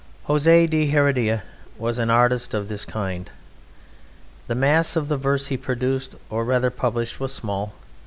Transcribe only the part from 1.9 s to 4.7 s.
an artist of this kind. The